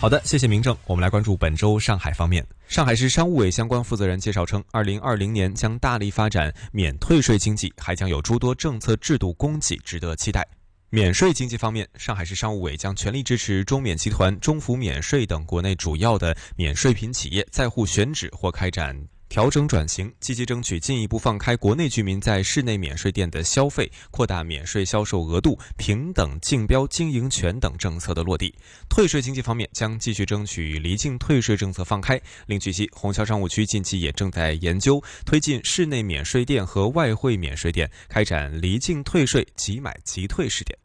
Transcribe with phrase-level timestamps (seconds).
[0.00, 0.76] 好的，谢谢明正。
[0.86, 2.46] 我们来关注本周上海方面。
[2.68, 10.46] 上海市商务委相关负责人介绍称，二零二零年将大力发展免退税经济，还将有诸多政策制度供给值得期待。
[10.90, 18.96] 免税经济方面，上海市商务委将全力支持中免集团、中福免税等国内主要的免税品企业在沪选址或开展。
[19.28, 28.54] 调整转型，积极争取进一步放开国内居民在市内免税店的消费，扩大免税销售额度、平等竞标经营权等政策的落地。
[28.88, 32.20] 退税经济方面，将继续争取离境退税政策放开。
[32.46, 40.78] 另据悉，虹桥商务区近期也正在研究推进市内免税店和外汇免税店开展离境退税即买即退试点。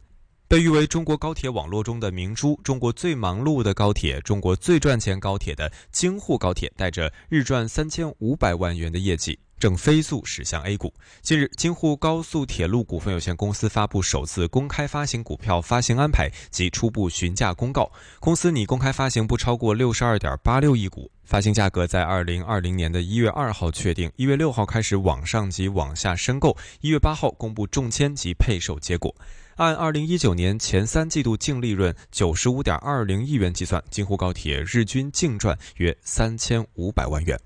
[0.54, 10.94] 被誉为中国高铁网络中的明珠、中国最忙碌的高铁、中国最赚钱高铁的京沪高铁，带着日赚三千五百万元的业绩，正飞速驶向 A 股。
[11.24, 29.16] 近日，京沪高速铁路股份有限公司发布首次公开发行股票发行安排及初步询价公告，公司拟公开发行不超过六十二点八六亿股，发行价格在二零二零年的一月二号确定，一月六号开始网上及网下申购，一月八号公布中签及配售结果。
[29.56, 37.40] 按二零一九年前三季度净利润九十五点二零亿元计算，京沪高铁日均净赚约三千五百万元。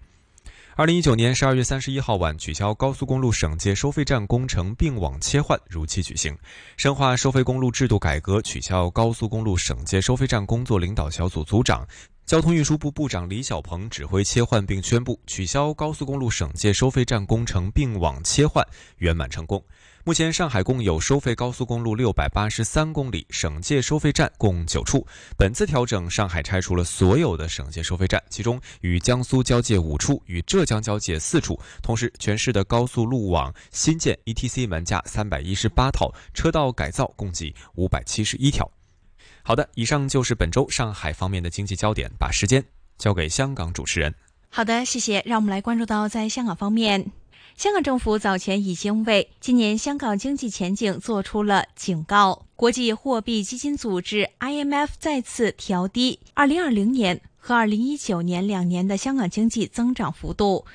[0.78, 6.38] 二零一九年十二月三十一号晚，取消高速公路省界收费站工程并网切换如期举行。
[6.78, 11.85] 深化收费公路制度改革，取消高速公路省界收费站工作领导小组组长、
[12.28, 18.62] 交通运输部部长李小鹏指挥切换，并宣布取消高速公路省界收费站工程并网切换
[18.98, 19.64] 圆满成功。
[20.04, 25.08] 目前，上海共有收费高速公路六百八十三公里，省界收费站共九处。
[25.38, 31.58] 本次调整，上海拆除了所有的省界收费站，其中与江苏交界五处，与浙江交界四处。
[31.82, 38.70] 同时，全市的高速路网新建 ETC 门架三百一十八套，车道改造共计五百七十一条。
[39.47, 42.62] 好的，以上就是本周上海方面的经济焦点，把时间
[42.97, 44.13] 交给香港主持人。
[44.50, 45.24] 好的，谢谢。
[45.25, 47.13] 让我们来关注到在香港方面。
[47.56, 52.46] 香港政府早前已经为今年香港经济前景做出了警告。
[52.58, 60.66] 国际货币基金组织 IMF 再次调低2020年和2019年两年的香港经济增长幅度，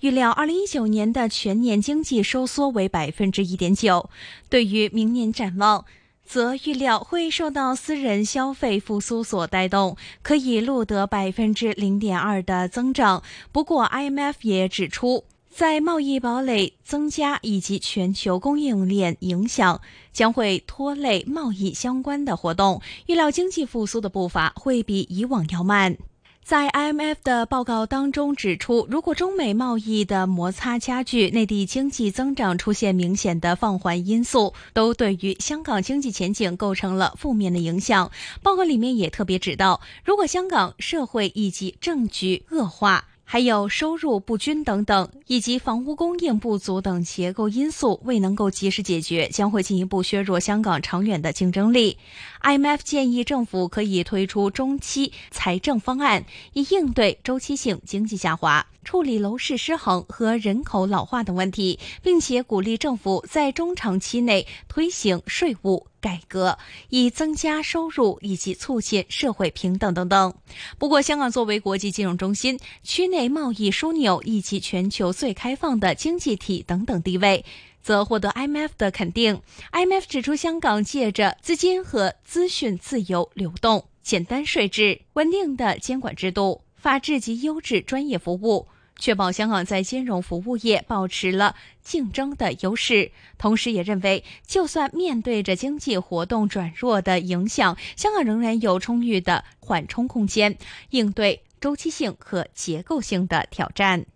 [0.00, 4.08] 预料2019年的全年经济收缩为百分之一点九。
[4.48, 5.84] 对于明年展望，
[6.24, 13.22] 则预料会受到私人消费复苏所带动，可以录得百分之零点二的增长。
[13.50, 15.24] 不过，IMF 也指出。
[15.54, 22.80] 在贸易堡垒增加以及全球供应链影响，将会拖累贸易相关的活动。
[23.04, 25.98] 预料经济复苏的步伐会比以往要慢。
[26.44, 38.10] 在 IMF 的报告当中指出，如果中美贸易的摩擦加剧，内地经济增长出现明显的放缓因素，都对于香港经济前景构成了负面的影响。
[38.42, 43.06] 报告里面也特别指到，如果香港社会以及政局恶化。
[43.32, 51.96] 还有收入不均等等，以及房屋供应不足等结构因素未能够及时解决，将会进一步削弱香港长远的竞争力。
[52.42, 58.66] IMF 建议政府可以推出中期财政方案，以应对周期性经济下滑。
[58.84, 66.58] 处理楼市失衡和人口老化等问题，并且鼓励政府在中长期内推行税务改革，
[66.90, 70.34] 以增加收入以及促进社会平等等等。
[70.76, 77.44] 不过，香港作为国际金融中心、区内贸易枢纽以及全球最开放的经济体等等地位，
[77.80, 79.40] 则获得 IMF 的肯定。
[79.70, 86.62] IMF 指出，香港借着资金和资讯自由流动、简单税制、稳定的监管制度。
[86.74, 88.66] 法治及优质专业服务，
[89.02, 93.10] 确保香港在金融服务业保持了竞争的优势。
[93.36, 100.56] 同时，也认为，就算面对着经济活动转弱的影响，香港仍然有充裕的缓冲空间，
[100.90, 104.06] 应对周期性和结构性的挑战。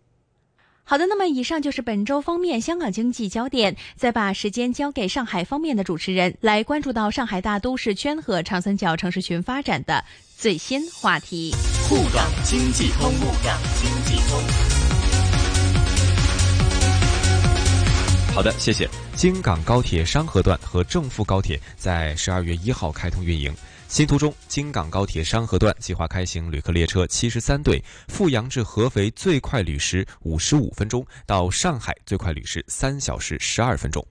[0.85, 3.77] 好的，那么以上就是本周方面香港经济焦点。
[3.97, 10.05] 再把时间交给上海方面的主持人，来关注到上海大都市圈和长三角城市群发展的
[10.37, 11.53] 最新话题。
[11.89, 14.66] 沪港经济通，沪港经济通。
[18.37, 18.87] 好的，谢谢。
[19.15, 23.51] 京港高铁商河段和正富高铁在十二月一号开通运营。
[23.89, 34.07] 新途中，京港高铁商河段计划开行旅客列车七十三对，阜阳至合肥最快旅时五十五分钟，到上海最快旅时三小时十二分钟。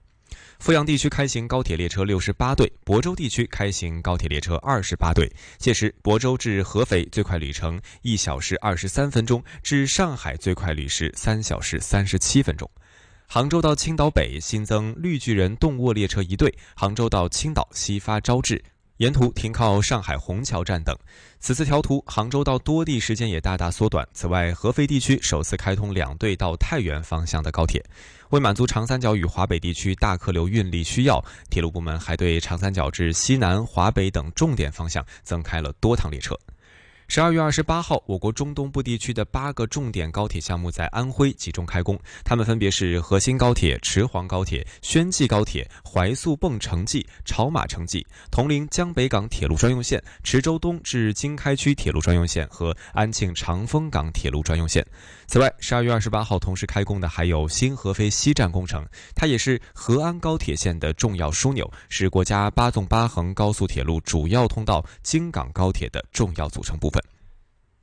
[0.58, 5.30] 阜阳地区开行高铁列车六十八对，亳州地区开行高铁列车二十八对。
[5.56, 12.68] 届时，亳州至合肥最快旅程一小时二十三分钟，至上海最快旅时三小时三十七分钟。
[13.28, 18.62] 杭州到青岛北新增绿巨人动卧列车一对，杭州到青岛西发招致。
[18.98, 20.96] 沿途停靠上海虹桥站等。
[21.38, 24.08] 此次调图，杭州到多地时间也大大缩短。
[24.14, 27.84] 此外，合肥地区首次开通两对到太原方向的高铁。
[28.30, 36.34] 为满足长三角与华北地区大客流运力需要，铁路部门还对长三角至西南、华北等重点方向增开了多趟列车。
[37.08, 54.84] 十二月二十八号，我国中东部地区的八个重点高铁项目在安徽集中开工，它们分别是合新高铁、池黄高铁、宣济高铁、怀素泵城际、潮马城际、铜陵江北港铁路专用线、池州东至经开区铁路专用线和安庆长丰港铁路专用线。
[55.28, 66.95] 此外，十二月二十八号同时开工的还有新合肥西站工程，它也是合安高铁线的重要枢纽，是国家八纵八横高速铁路主要通道京港高铁的重要组成部分。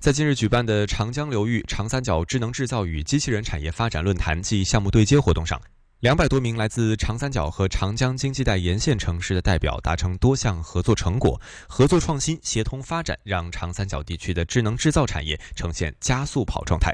[0.03, 5.57] 在近日举办的长江流域长三角智能制造与机器人产业发展论坛暨项目对接活动上，
[6.01, 11.39] 两百多名来自长三角和长江经济带沿线城市的代表达成多项合作成果，
[11.69, 16.93] 合作创新，协同发展，让长三角地区的智能制造产业呈现加速跑状态。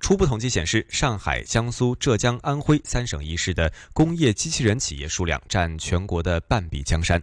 [0.00, 7.22] 初步统计显示，上海、江苏、浙江、安徽三省一市的工业机器人企业数量占全国的半壁江山。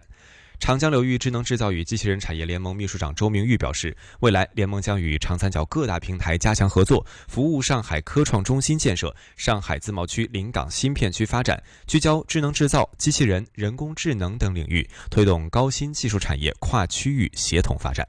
[0.64, 18.08] 长江流域智能制造与机器人产业联盟秘书长周明玉表示，未来联盟将与长三角各大平台加强合作，服务上海科创中心建设、上海自贸区临港新片区发展，聚焦智能制造、机器人、人工智能等领域，推动高新技术产业跨区域协同发展。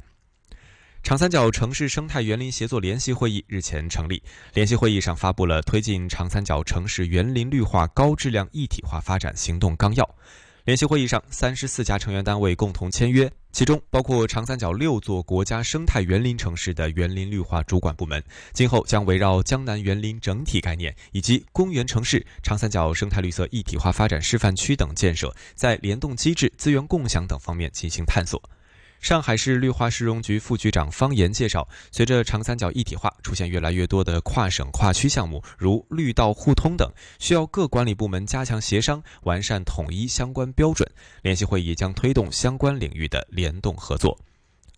[1.04, 4.24] 长三角城市生态园林协作联席会议日前成立，
[4.54, 10.10] 联席会议上发布了推进长三角城市园林绿化高质量一体化发展行动纲要。
[10.65, 28.41] 联席会议上，三十四家成员单位共同签约，其中包括长三角六座国家生态园林城市的园林绿化主管部门，今后将围绕江南园林整体概念以及公园城市、长三角生态绿色一体化发展示范区等建设，在联动机制、资源共享等方面进行探索。
[29.06, 40.90] 上海市绿化市容局副局长方岩介绍，随着长三角一体化，出现越来越多的跨省跨区项目，如绿道互通等，需要各管理部门加强协商，完善统一相关标准。
[41.22, 44.18] 联席会议将推动相关领域的联动合作。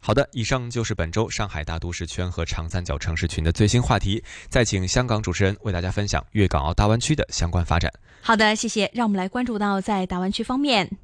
[0.01, 4.21] 好的，以上就是本周上海大都市圈和长三角城市群的最新话题。
[4.49, 7.89] 再请香港主持人为大家分享粤港澳大湾区的相关发展。
[8.21, 8.91] 好的，谢谢。
[8.93, 10.97] 让我们来关注到在大湾区方面。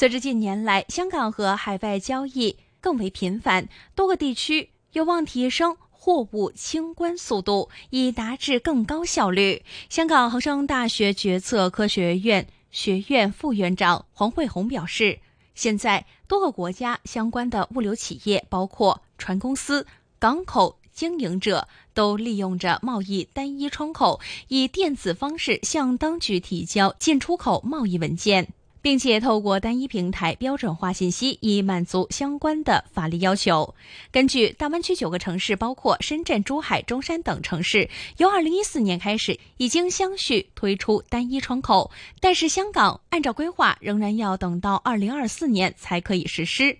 [0.00, 9.62] 随着近年来香港和海外交易更为频繁，多个地区有望提升货物清关速度，以达至更高效率。
[9.90, 15.18] 香港恒生大学决策科学院学院副院长黄慧红表示，
[15.54, 19.86] 现在多个国家相关的物流企业，包括船公司、
[20.18, 28.48] 港口经营者，都利用着贸易单一窗口，以电子方式向当局提交进出口贸易文件。
[28.82, 33.74] 并且透过单一平台标准化信息，以满足相关的法律要求。
[34.10, 46.78] 根据大湾区九个城市，包括深圳、珠海、中山等城市，由二零一四年开始已经相续推出单一窗口，但是香港按照规划仍然要等到二零二四年才可以实施。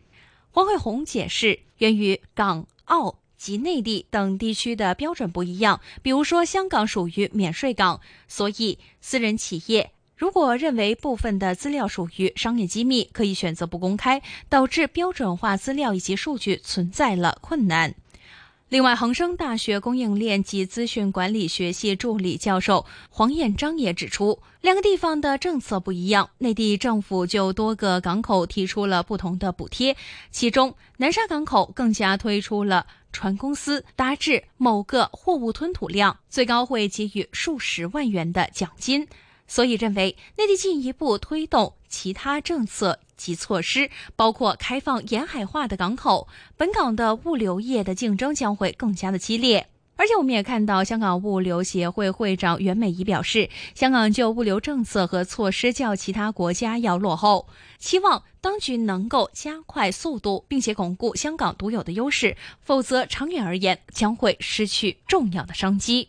[0.51, 9.93] 黄慧红解释，源于港澳及内地等地区的标准不一样，比如说香港属于免税港，所以私人企业。
[10.21, 17.95] 如果认为部分的资料属于商业机密，可以选择不公开，导致标准化资料以及数据存在了困难。
[18.69, 29.97] 另外，恒生大学供应链及资讯管理学系助理教授黄彦章也指出，两个地方的政策不一样，内地政府就多个港口提出了不同的补贴，
[30.31, 39.09] 其中南沙港口更加推出了船公司达至某个货物吞吐量，最高会给予数十万元的奖金。
[39.51, 49.67] 所以认为，内地进一步推动其他政策及措施，包括开放沿海化的港口，本港的物流业的竞争将会更加的激烈。
[49.97, 57.49] 而且我们也看到，香港物流协会会长袁美仪表示，香港就物流政策和措施较其他国家要落后，
[57.81, 66.09] 期望当局能够加快速度，并且巩固香港独有的优势，否则长远而言将会失去重要的商机。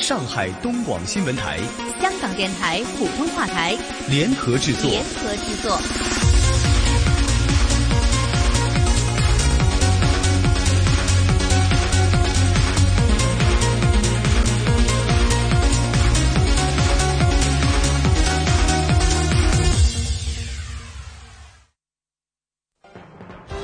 [0.00, 1.58] 上海东广新闻台、
[2.00, 3.76] 香港电台普通话台
[4.08, 4.88] 联合制作。
[4.90, 5.78] 联合制作。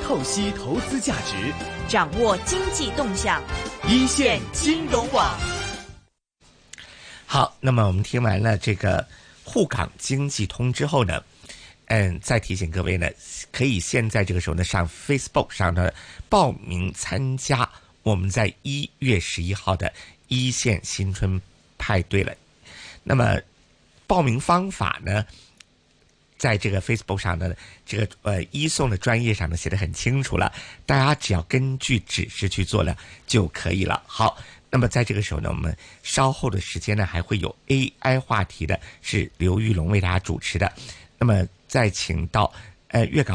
[0.06, 1.52] 透析投资价值，
[1.88, 3.42] 掌握经济动向，
[3.88, 5.34] 一线金融网。
[7.34, 9.04] 好，那么我们听完了这个
[9.42, 11.20] 沪港经济通之后呢，
[11.86, 13.10] 嗯，再提醒各位呢，
[13.50, 15.90] 可以现在这个时候呢上 Facebook 上呢
[16.28, 17.68] 报名参加
[18.04, 19.92] 我们在一月十一号的
[20.28, 21.42] 一线新春
[21.76, 22.32] 派对了。
[23.02, 23.36] 那么
[24.06, 25.26] 报名方法呢，
[26.38, 30.52] 在这个 Facebook 上的这个呃一送的专业上呢写的很清楚了，
[30.86, 34.00] 大家只要根据指示去做呢就可以了。
[34.06, 34.38] 好。
[34.74, 40.72] 那么在这个时候呢，我们稍后的时间呢，还会有 AI 话题的，是刘玉龙为大家主持的。
[41.16, 42.52] 那么再请到
[42.88, 43.32] 呃粤港。